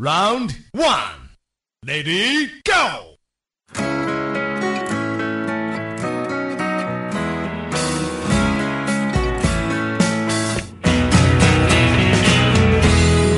[0.00, 1.30] Round one,
[1.86, 3.16] lady, go.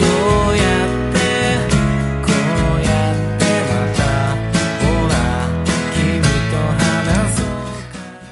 [0.01, 0.05] ど
[0.51, 1.17] うやって
[2.25, 2.29] こ
[2.75, 4.01] うやってまた
[4.81, 5.13] ほら
[5.95, 5.97] 君
[6.51, 6.83] と話
[7.37, 7.47] そう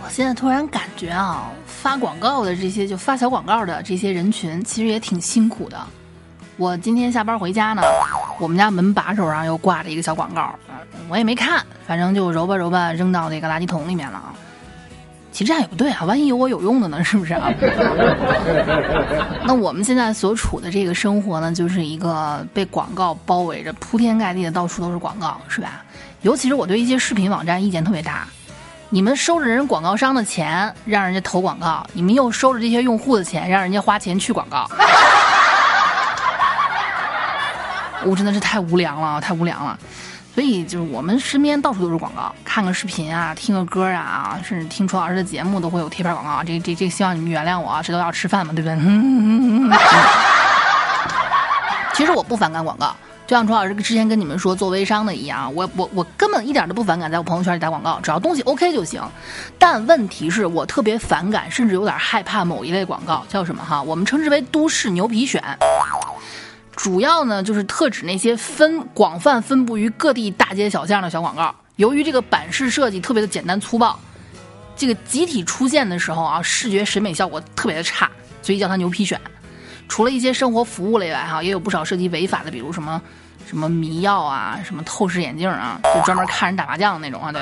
[0.03, 5.87] 我现在突然感觉啊，发广告的这些就发小广告的这些人群，其实也挺辛苦的。
[6.62, 7.82] 我今天下班回家呢，
[8.38, 10.76] 我们家门把手上又挂着一个小广告，呃
[11.10, 14.32] 我也没看，反正就揉吧揉吧扔到那个垃圾桶里面了啊。
[15.32, 17.52] 其实这样也不对啊，万一有我有用的呢，是不是啊？
[19.44, 25.82] 那我们现在所处的这个生活呢，就是一个被广告包围着，铺天盖地的到处都是广告，是吧？
[26.22, 28.28] 尤其是我对一些视频网站意见特别大，
[28.92, 34.70] 你们收着人广告商的钱，让人家投广告，你们又收着这些用户的钱，让人家花钱去广告。
[38.06, 39.78] 我真的是太无良了，太无良了。
[40.34, 46.42] 所以就是我们身边到处都是广告，看个视频啊，听个歌啊，甚至听楚老师的节目都会有贴片广告。
[46.42, 48.78] 这这这，希望你们原谅我啊，谁都要吃饭嘛，对不对？
[51.94, 52.96] 其实我不反感广告，
[53.28, 59.04] 就像楚老师之前跟你们说做微商的一样，我我我根本一点都不反感在我朋友圈里打广告，只要东西 OK 就行。
[59.60, 63.82] 但问题是我特别反感，甚至有点害怕某一类广告，叫什么哈？
[63.82, 65.42] 我们称之为都市牛皮癣。
[66.82, 71.54] 主要呢就是特指那些分广泛分布于各地大街小巷的小广告。
[71.76, 74.00] 由于这个版式设计特别的简单粗暴，
[74.76, 78.10] 这个集体出现的时候啊，视觉审美效果特别的差，
[78.42, 79.16] 所以叫它牛皮癣。
[79.88, 83.00] 除了一些生活服务类外，哈，也有不少涉及违法的，比如什么
[83.48, 87.40] 什么迷药啊，什么透视眼镜啊，就专门看人打麻将的那种啊，对？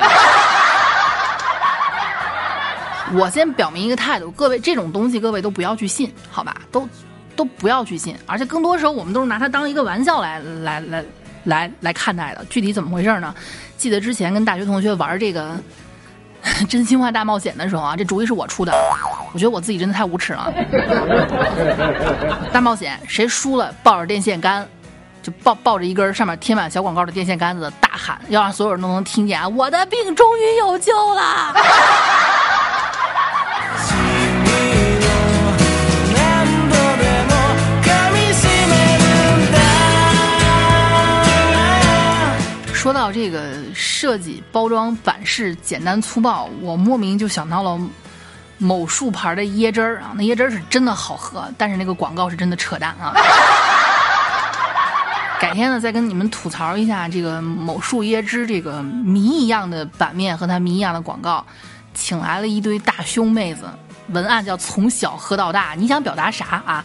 [3.17, 6.57] 我先表明一个态度，各位这种东西各位都不要去信，好吧？
[6.73, 6.85] 都
[7.39, 11.05] 都不要去信，而且更多时候我们都是拿它当一个玩笑来来来
[11.45, 12.43] 来来看待的。
[12.49, 13.33] 具体怎么回事呢？
[13.77, 15.57] 记得之前跟大学同学玩这个
[16.67, 18.73] 真心话大冒险的时候啊，这主意是我出的，
[19.31, 20.53] 我觉得我自己真的太无耻了。
[22.51, 24.67] 大冒险，谁输了抱着电线杆，
[25.23, 29.47] 就抱抱着一根上面贴满小广告的电线杆子，大喊，要让所有人都能听见啊！
[29.47, 31.55] 我的病终于有救了。
[42.89, 47.79] 说到这个设计、包装、版式简单粗暴，我莫名就想到了
[48.57, 53.13] 某树牌的椰汁儿啊，那椰汁儿是真的好喝，但是那个广告是真的扯淡啊。
[55.39, 61.45] 改天呢，再跟你们吐槽一下这个某树椰汁这个谜一样的版面和它谜一样的广告，
[61.93, 63.65] 请来了一堆大胸妹子，
[64.07, 66.83] 文案叫从小喝到大，你想表达啥啊？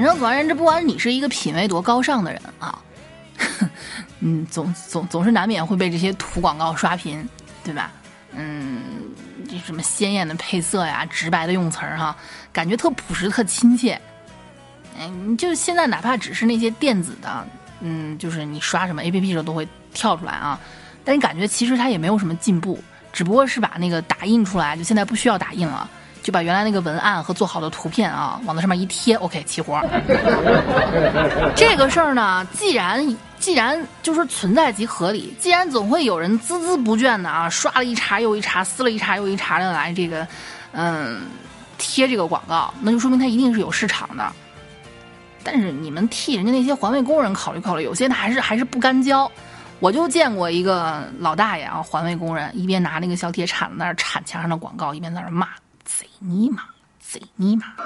[0.00, 2.78] 反正总而言之，不管你是一个品味多高尚的人啊，
[4.20, 7.28] 嗯，总总总是难免会被这些土广告刷屏，
[7.62, 7.92] 对吧？
[8.34, 8.80] 嗯，
[9.46, 12.16] 这什么鲜艳的配色呀，直白的用词儿哈，
[12.50, 14.00] 感觉特朴实、特亲切。
[14.98, 17.46] 嗯，就现在哪怕只是那些电子的，
[17.80, 20.58] 嗯，就是你刷什么 APP 的时候都会跳出来啊，
[21.04, 22.82] 但你感觉其实它也没有什么进步，
[23.12, 25.86] 只不过是把那个打印出来，就现在不需要打印了。
[26.22, 29.80] 就把原来那个文案和做好的图片啊，往那上面一贴，OK，齐活。
[31.56, 40.26] 这个事儿呢，既然既然就是存在即合理，既然总会有人孜孜不倦的啊，刷了一茬又一茬，撕了一茬又一茬的来这个，
[40.72, 41.22] 嗯，
[41.78, 44.30] 贴这个广告，那就说明它一定是有市场的。
[45.42, 49.30] 但是你们替人家那些环卫工人考虑考虑，有些他还是还是不干交。
[49.78, 55.48] 我就见过一个老大爷啊，环卫工人一边拿那个小铁铲子在那儿铲墙上的广告，一边在那儿骂
[55.98, 56.62] ：“贼尼玛，
[57.00, 57.64] 贼尼玛！”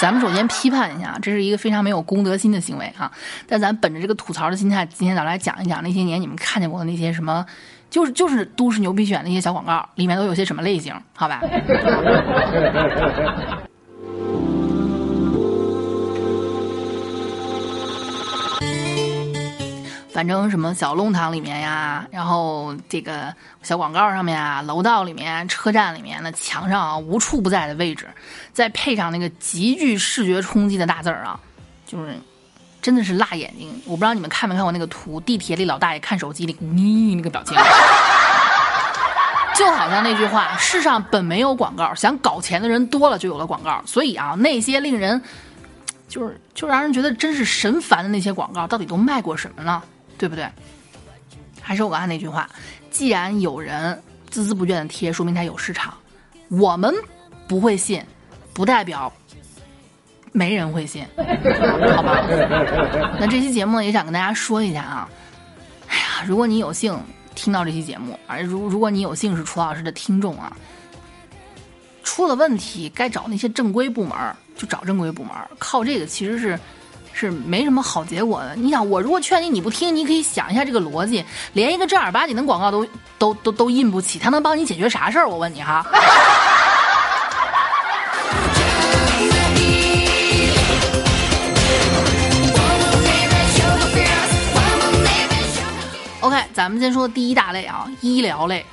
[0.00, 3.10] 咱们首先批判一下，这是一个非常没有公德心的行为啊！
[3.48, 7.44] 但咱本着这个吐槽的心态，今天咱来讲一讲那些年你们看见过的那些什么，
[7.90, 11.40] 就是就是都市牛皮癣那些小广告，里面都有些什么类型，好吧？
[20.18, 23.32] 反正什么小弄堂里面呀，然后这个
[23.62, 28.04] 小广告上面啊，楼道里面、车站里面的墙上啊，无处不在的位置，
[28.52, 31.38] 再配上那个极具视觉冲击的大字儿啊，
[31.86, 32.18] 就是
[32.82, 33.80] 真的是辣眼睛。
[33.84, 37.56] 我不知道你们看没看过那个图，地铁里老大爷看手机里，你那个表情，
[39.54, 43.80] 就好像那句话：世上本没有广告，想搞钱的人多了，就有了广告。
[43.86, 45.22] 所以啊，那些令人
[46.08, 49.80] 就是就让人觉得真是神烦的那些广告，到底都卖过什么呢？
[50.18, 50.46] 对不对？
[51.60, 52.48] 还是我刚才那句话，
[52.90, 55.94] 既然有人孜孜不倦的贴，说明它有市场。
[56.48, 56.94] 我们
[57.46, 58.02] 不会信，
[58.54, 59.12] 不代表
[60.32, 61.06] 没人会信，
[61.94, 62.24] 好吧？
[63.20, 65.08] 那这期节目呢，也想跟大家说一下啊。
[65.88, 66.98] 哎呀，如果你有幸
[67.34, 70.56] 听到这期节目，而如如果你有幸是楚老师的听众啊，
[72.02, 76.58] 出了问题该找那些正规部门儿就找正规部门儿，靠这个其实是
[77.18, 78.54] 是没什么好结果的。
[78.54, 82.86] 你想，我如果劝你你不听，你可以想一下这个逻辑，连一个正儿八经的广告都
[83.18, 85.28] 都都都印不起，他能帮你解决啥事儿？
[85.28, 85.84] 我问你哈。
[96.20, 98.64] OK，咱们先说第一大类啊，医疗类，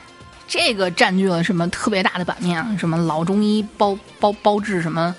[0.48, 2.68] 这个占据了什么特别大的版面啊？
[2.78, 5.16] 什么老中医包包包治什么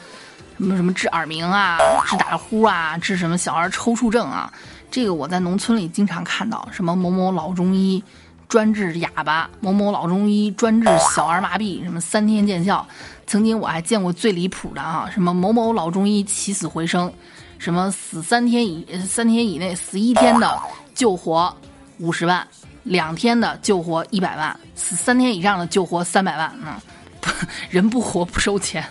[0.57, 4.53] 什么什么治耳鸣啊，治打呼啊，治什么小儿抽搐症啊？
[4.91, 8.03] 这个我在农村里经常看到，什么某某老中医
[8.49, 12.87] 专治哑巴，某某老中医专治小儿麻痹，什么三天见效。
[13.27, 17.13] 曾经我还见过最离谱的啊，什么某某老中医起死回生，
[17.59, 20.59] 什么死三天以三天以内死一天的
[20.95, 21.55] 救活。
[21.99, 22.47] 五十万，
[22.83, 26.55] 两天的救活一百万，死三天以上的救活三百万。
[26.65, 26.75] 嗯，
[27.69, 28.85] 人不活不收钱，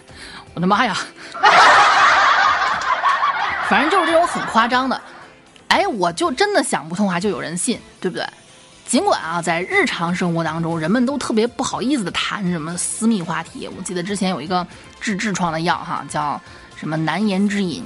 [0.55, 0.97] 我的妈呀！
[3.69, 4.99] 反正就是这种很夸张的，
[5.67, 8.25] 哎，我就真的想不通，还就有人信，对不对？
[8.87, 13.67] 尽管啊，在日常生活当中，人们都特别不好意思的谈什么私密话题。
[13.75, 14.65] 我记得之前有一个
[15.01, 16.39] 治痔疮的药，哈，叫
[16.75, 17.83] 什么难言之隐，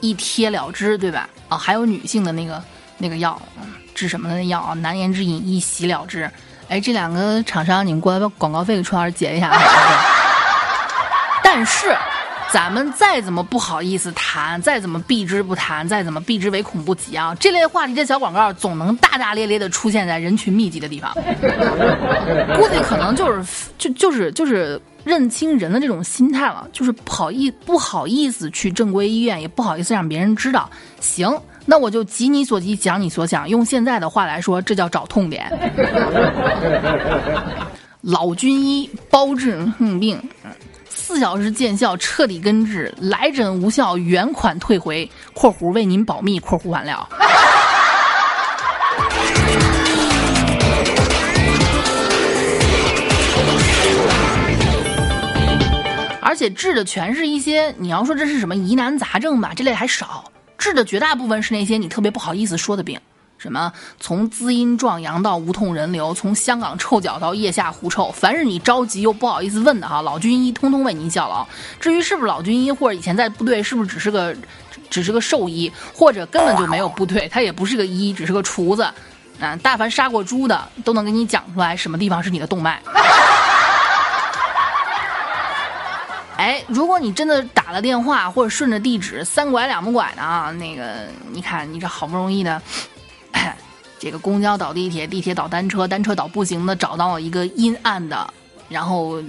[0.00, 1.28] 一贴了之，对吧？
[1.48, 2.62] 啊，还有女性的那个
[2.98, 3.40] 那个药。
[3.94, 4.74] 治什么的那药啊？
[4.74, 6.30] 难言之隐，一洗了之。
[6.68, 9.50] 哎，这两个厂商，你们过来把广告费给楚老师结一下。
[11.48, 11.94] 但是，
[12.52, 21.14] 咱们再怎么不好意思谈，再怎么避之不谈，再怎么避之唯恐不及啊，这类话题的小广告总能大大咧咧的出现在人群密集的地方。
[22.58, 30.68] 估计可能就是就就是就是认清人的这种心态了，就是不好意不好意思去正规医院，也不好意思让别人知道。
[31.00, 31.32] 行。
[31.64, 33.48] 那我就急你所急，讲你所想。
[33.48, 35.48] 用现在的话来说，这叫找痛点。
[38.02, 40.16] 老军医包治哼病，
[41.06, 42.92] 四小时见效，彻底根治。
[43.00, 47.08] 来诊无效，原款退回（括弧为您保密）（括弧完了）。
[56.20, 60.24] 而且治的全是一些，你要说这是什么疑难杂症吧，这类还少。
[60.58, 62.98] 治的绝大部分是那些你特别不好意思说的病，
[63.38, 71.46] 什么从滋阴壮阳到无痛人流，从香港臭脚到腋下狐臭，凡是你着急又不好意思问的哈，老军医通通为您效劳。
[71.78, 74.34] 至于是不是老军医，或者以前在部队是不是只是个
[74.88, 78.82] 只是个兽医，或者根本就没有部队，他也不是个医，只是个厨子，
[79.38, 82.80] 啊，但凡杀过猪的都能给你讲出来什么地方是你的动脉。
[86.38, 92.60] 哎，如果你真的打了电话或者顺着地址三拐两不拐的啊，那个你看你这好不容易的，
[94.06, 98.32] 这个公交倒地铁，地铁倒单车，单车倒步行的，找到了一个阴暗的，
[98.68, 99.20] 然后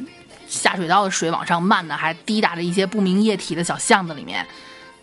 [0.47, 4.45] 下水道的水往上漫的，还滴答着一些不明液体的小巷子里面，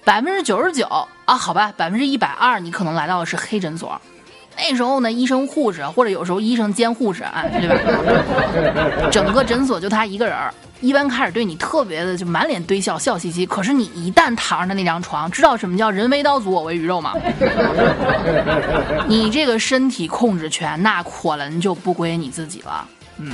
[0.05, 0.87] 百分之九十九
[1.25, 4.01] 啊，好吧，百分之一百二，你可能来到的是黑诊所。
[4.57, 9.11] 那时候呢，医生、护士或者有时候医生兼护士啊，对吧？
[9.11, 10.37] 整个诊所就他一个人。
[10.85, 13.47] 一般开始对你特别的就满脸堆笑，笑嘻嘻。
[13.47, 17.15] 可是你一旦躺上那张床，知道什么叫人为刀俎我为鱼肉吗？
[19.09, 22.87] 你这个身体控制权那可能就不归你自己了。
[23.17, 23.33] 嗯。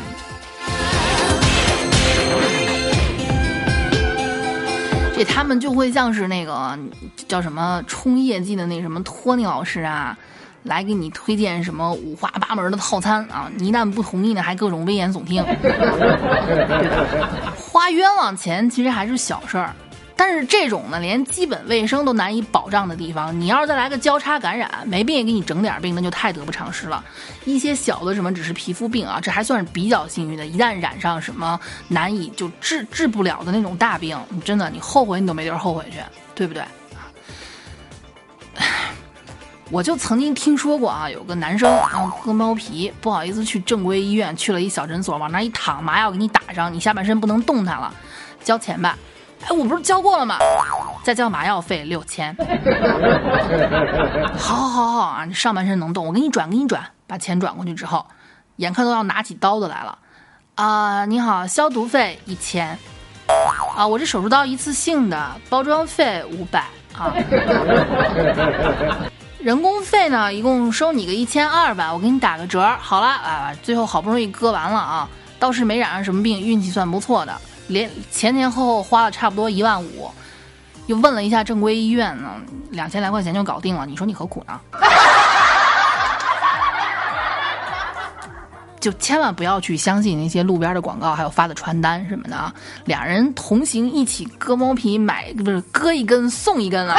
[5.17, 6.79] 这他们就会像是那个
[7.27, 10.17] 叫什么冲业绩的那什么托尼老师啊。
[10.63, 13.51] 来给你推荐什么五花八门的套餐啊！
[13.57, 15.43] 你一旦不同意呢，还各种危言耸听，
[17.57, 19.75] 花冤枉钱其实还是小事儿，
[20.17, 27.03] 但是这种呢，连基本卫生都难以保障的地方，你要是再来个交叉感染，没病也给你整点病，那就太得不偿失了。
[27.47, 35.99] 一些小的什么只是皮肤病啊，这还算是比较幸运的，一旦染上什么难以就治治不了的那种大病，你真的你后悔你都没地儿后悔去，
[36.35, 36.63] 对不对？
[39.71, 47.95] 我就曾经听说过啊，有个男生啊割猫皮，不好意思去正规医院，去了一小诊所，往那一躺，麻药给你打上，你下半身不能动弹了，
[48.43, 48.99] 交钱吧。
[49.43, 50.37] 哎，我不是交过了吗？
[51.05, 52.37] 再交麻药费六千。
[54.37, 58.05] 好好好好啊，你上半身能动，我给你转，给你转，把钱转过去之后，
[58.57, 59.97] 眼看都要拿起刀子来了。
[60.57, 62.77] 啊，你好，消毒费一千。
[63.77, 66.65] 啊，我这手术刀一次性的，包装费五百
[66.99, 67.15] 啊。
[69.43, 72.77] 人工费呢，一共收你个一千二吧，我给你打个折。
[72.79, 80.11] 好了啊，最后好不容易割完了啊，倒是没染上什么病，运气算不错的，连前前后后花了差不多一万五。
[80.87, 82.35] 又问了一下正规医院呢，
[82.71, 84.61] 两千来块钱就搞定了，你说你何苦呢？
[88.79, 92.53] 就千万不要去相信那些路边的广告，还有发的传单什么的啊！
[92.85, 96.97] 两人同行一起割猫皮，买不是割一根送一根啊！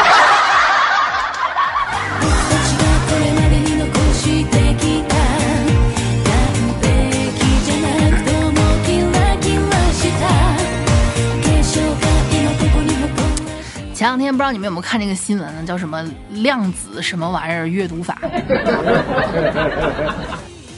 [14.11, 15.63] 两天不知道你们有没有看这个新闻呢？
[15.65, 18.19] 叫什么量子什么玩意儿阅读法？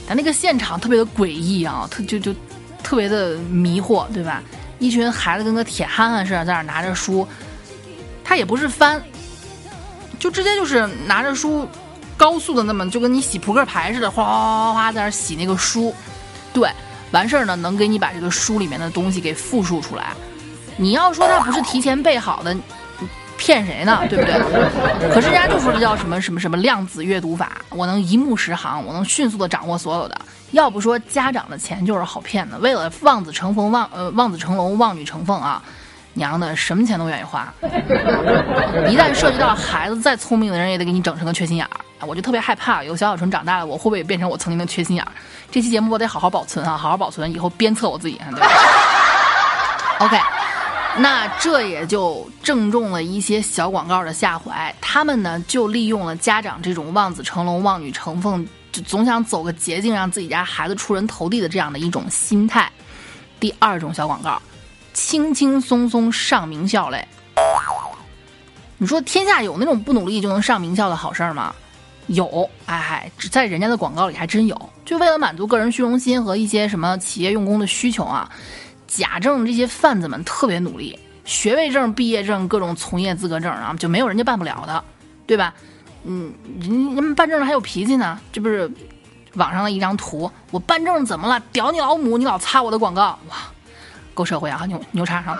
[0.06, 2.32] 但那个现场特别的诡异啊，特就就
[2.80, 4.40] 特别的迷惑，对吧？
[4.78, 7.26] 一群孩子跟个铁憨憨似的，在那拿着书，
[8.22, 9.02] 他也不是翻，
[10.20, 11.66] 就直接就是拿着书，
[12.16, 15.92] 高速的那么就跟你洗扑克牌似的，哗哗哗哗哗在那洗那个书，
[16.52, 16.70] 对，
[17.10, 20.12] 完事儿呢能给你把这个书里面的东西给复述出来。
[20.76, 22.56] 你要说他不是提前备好的，
[23.36, 24.00] 骗谁呢？
[24.08, 24.34] 对不对？
[25.12, 30.16] 可是人家就说这叫什么什么什么量子阅读法，我能一目十行，我能迅速的掌握所有的。
[30.52, 35.62] 要不说家长的钱就是好骗的，为了望子成凤望呃望子成龙望女成凤啊，
[36.12, 37.52] 娘的什么钱都愿意花。
[38.88, 41.70] 一旦涉及到孩子，再聪明的人也得给你整成个缺心眼儿。
[42.06, 45.10] 我就特别害怕，有小小纯长大了，我会不会变成我曾经的缺心眼儿？
[45.50, 48.46] 这期节目我得好好保存啊，好好保存，以后鞭策我自己，对吧
[50.00, 50.16] ？OK。
[50.96, 62.70] 那这也就正中了一些小广告的下怀，他们呢就利用了家长这种望子成龙、望女成凤，就总想走个捷径，让自己家孩子出人头地的这样的一种心态。
[63.40, 64.40] 第二种小广告，
[64.92, 67.06] 轻轻松松上名校嘞。
[68.78, 71.52] 你说天下有那种不努力就能上名校的好事儿吗？
[72.06, 74.70] 有，哎，在人家的广告里还真有。
[74.84, 78.30] 就为了满足个人虚荣心和一些什么企业用工的需求啊。
[78.96, 84.84] 假证这些贩子们特别努力，学位证、毕业证、各种从业资格证啊，就没有人家办不了的，
[85.26, 85.52] 对吧？
[86.04, 88.70] 嗯，人人们办证还有脾气呢，这不是
[89.34, 91.40] 网上的一张图，我办证怎么了？
[91.50, 92.18] 屌你老母！
[92.18, 93.36] 你老擦我的广告，哇，
[94.12, 95.36] 够社会啊，牛牛叉上。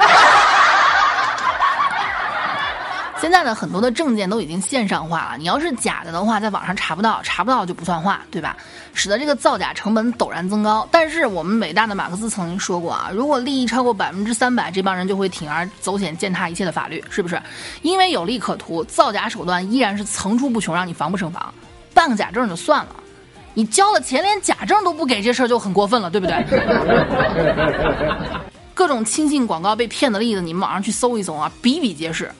[3.24, 5.38] 现在呢，很多的证件都已经线上化了。
[5.38, 8.54] 你要是假的的话，在网上查不到，查不到就不算话，对吧？
[8.92, 10.86] 使得这个造假成本陡然增高。
[10.90, 17.40] 但是我们伟大的马克思曾经说过啊，如果利益超过百分之三百，这帮人就会铤而走险，践踏一切的法律，是不是？
[17.80, 21.54] 因为有利可图，造假手段依然是层出不穷，让你防不胜防。
[21.94, 22.96] 办个假证就算了，
[23.54, 26.44] 你交了钱连假证都不给，这事儿就很过分了，对不对？
[28.74, 32.30] 各种轻信广告被骗的例子，你们网上去搜一搜啊，比比皆是。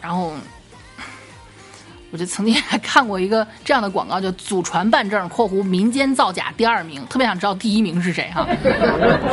[0.00, 0.32] 然后
[2.10, 8.46] 我就曾经 还看过一个这样的广告，叫“祖传办证（括弧民间造假第二名）”，特别想知道第一名是谁哈，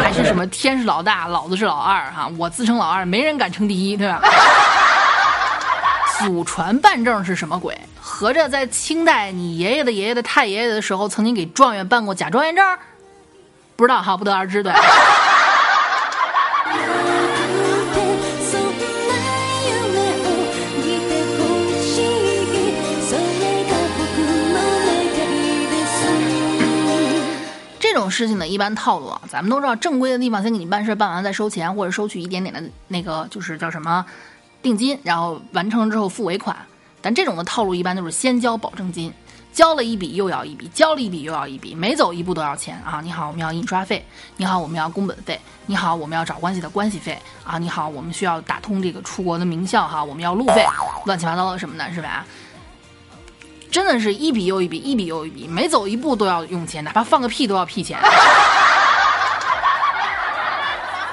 [0.02, 4.22] 还是什么天是老大，老子是老二哈，我自称老二，没人敢称第一，对吧？
[6.20, 7.78] 祖传办证是什么鬼？
[8.02, 12.78] 合着在清代，你爷爷的爷爷的太爷爷的时候，曾经给状元办过假状元证？
[13.76, 14.74] 不知道哈，不得而知，对。
[28.10, 34.06] 事情的，一般套路啊，咱们都知道，正规的地方先给你办事，办完再收钱，或者收取一点点的那个，就是叫什么
[34.62, 36.56] 定金，然后完成之后付尾款。
[37.02, 39.14] 但这种的套路一般都是先交保证金，
[39.54, 43.00] 交了一笔又要一笔，交了一笔又要一笔，每走一步都要钱啊！
[43.02, 44.02] 你好，我们要印刷费；
[44.36, 47.58] 你好，我们要工本费；你好，我们要找关系的关系费啊！
[47.58, 50.66] 你好，我们需要打通这个出国的名校哈，我们要路费，
[51.06, 52.26] 乱七八糟的什么的，是吧？
[53.72, 58.00] 真的是一笔又一笔，一笔又一笔，每走一步都要用钱，哪怕放个屁都要屁钱。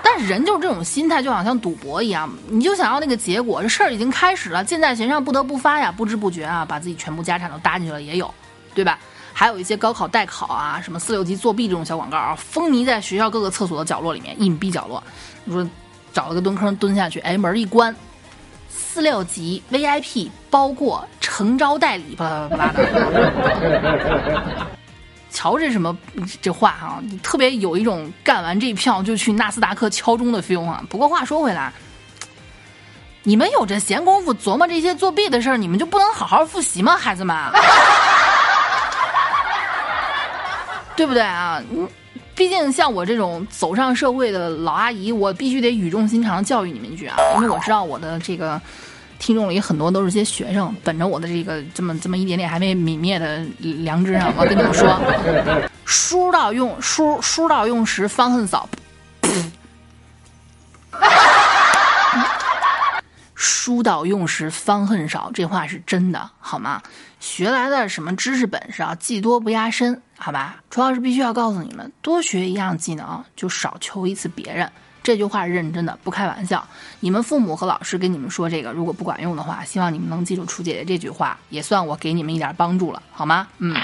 [0.02, 8.32] 但是人就是这种心态，就好像赌博一样，你就想要那个结果，这事儿已经开始了，箭在弦上，不得不发呀，不知不觉啊，把自己全部家产都搭进去了，也有，
[8.74, 8.98] 对吧？
[9.34, 15.02] 还有一些高考代考啊，什么四六级作弊这种小广告啊，风靡在学校各个厕所的角落里面，隐蔽角落。
[15.44, 15.68] 你说
[16.10, 17.94] 找了个蹲坑蹲下去，哎，门一关，
[18.76, 24.66] 四六级 VIP 包过诚招代理，巴拉巴拉的。
[25.30, 25.96] 瞧这什么
[26.40, 30.82] 这话哈、特别有一种干完这一票就去纳斯达克敲钟的 feel 啊。
[30.88, 31.72] 不过话说回来，
[33.22, 37.36] 你们有这闲工夫琢磨这些作弊的事儿，你们就不能好好复习吗，孩子们？
[40.96, 41.62] 对不对啊？
[41.70, 41.86] 嗯，
[42.36, 48.60] 毕竟像我这种走上社会的老阿姨，我必须得语重心长教育你们一句啊，因为我知道我的这个
[49.18, 55.00] 听众里很多都是些学生，本着我的这个这么这么一点点还没泯灭的良知上，我跟你们说，
[55.86, 58.68] 书到用书书到用时方恨少。
[63.66, 66.80] 书到用时方恨少，这话是真的，好吗？
[67.18, 70.62] 学来的什么知识本事啊，技多不压身，好吧？
[70.70, 74.70] 楚老师必须要告诉你们，多学一样技能，就少求一次别人。
[75.02, 76.64] 这句话是认真的，不开玩笑。
[77.00, 83.48] 你们父母和老师跟你们说这个，如果不管用的话，希望你们能记住楚姐姐这句话，也算我给你们一点帮助了，好吗？
[83.58, 83.74] 嗯。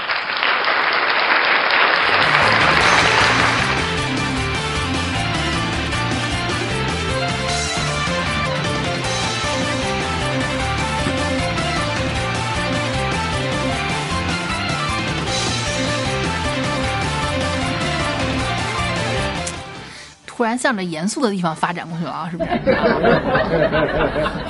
[20.43, 22.51] 突然向着严肃的地方发展过去了啊，是不是？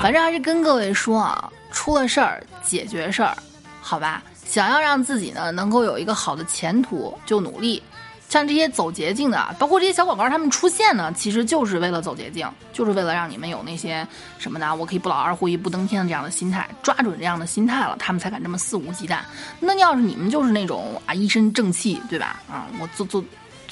[0.01, 3.37] 反正还是跟各位说啊，出了事儿解决事儿，
[3.79, 4.23] 好吧？
[4.43, 7.79] 想要让自己呢能够有一个好的前途，就努力。
[8.27, 14.07] 像这些走捷径的，包括这些小广告，他们出现呢，其实就是为了走捷径，就是为了让你们有那些
[14.39, 14.75] 什么呢？
[14.75, 19.19] 我可以不劳而获、一步登天的这样的心态，抓准这样的心态了，他们才敢这么肆无忌惮。
[19.59, 22.41] 那要是你们就是那种啊一身正气，对吧？
[22.51, 23.23] 啊，我做做。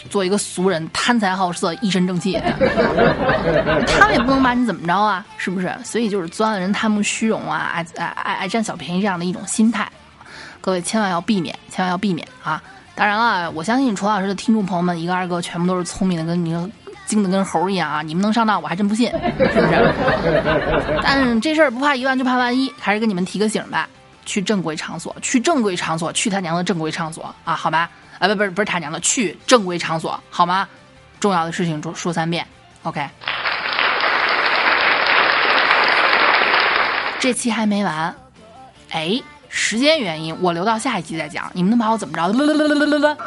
[0.09, 2.39] 做一个俗人，贪财好色，一身正气，
[3.87, 5.71] 他们也不能把你怎么着啊，是不是？
[5.83, 9.89] 所以就是钻了人贪慕虚荣啊，爱爱爱爱占小便宜这样的一种心态，
[10.59, 12.61] 各位千万要避免，千万要避免啊！
[12.95, 16.71] 当然了，我相信楚老师的听众朋友们一个二个全部都是聪明的，跟你
[17.05, 18.01] 精的跟猴一样啊！
[18.01, 19.93] 你们能上当，我还真不信，是不是？
[21.01, 23.87] 但这事儿不怕一万就怕万一，还是跟你们提个醒吧，
[24.25, 27.55] 去正规场所，去正规场所，去他娘的正规场所啊！
[27.55, 27.89] 好吧。
[28.21, 30.69] 啊，不不不是他娘的，去正规场所好吗？
[31.19, 32.45] 重要的事情说说三遍
[32.83, 33.05] ，OK。
[37.19, 38.15] 这期还没完，
[38.91, 41.51] 哎，时间原因，我留到下一期再讲。
[41.53, 42.27] 你们能把我怎么着？
[42.27, 42.53] 了了
[42.85, 43.17] 了了。